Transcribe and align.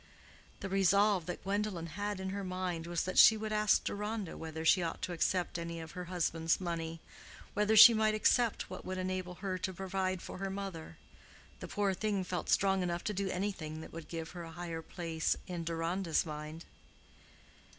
The 0.61 0.67
resolve 0.67 1.27
that 1.27 1.43
Gwendolen 1.43 1.85
had 1.85 2.19
in 2.19 2.29
her 2.29 2.43
mind 2.43 2.87
was 2.87 3.03
that 3.03 3.19
she 3.19 3.37
would 3.37 3.53
ask 3.53 3.83
Deronda 3.83 4.35
whether 4.35 4.65
she 4.65 4.81
ought 4.81 4.99
to 5.03 5.13
accept 5.13 5.59
any 5.59 5.79
of 5.79 5.91
her 5.91 6.05
husband's 6.05 6.59
money—whether 6.59 7.75
she 7.75 7.93
might 7.93 8.15
accept 8.15 8.67
what 8.67 8.83
would 8.83 8.97
enable 8.97 9.35
her 9.45 9.59
to 9.59 9.71
provide 9.75 10.23
for 10.23 10.39
her 10.39 10.49
mother. 10.49 10.97
The 11.59 11.67
poor 11.67 11.93
thing 11.93 12.23
felt 12.23 12.49
strong 12.49 12.81
enough 12.81 13.03
to 13.03 13.13
do 13.13 13.29
anything 13.29 13.81
that 13.81 13.93
would 13.93 14.07
give 14.07 14.31
her 14.31 14.41
a 14.41 14.49
higher 14.53 14.81
place 14.81 15.35
in 15.45 15.63
Deronda's 15.63 16.25
mind. 16.25 16.65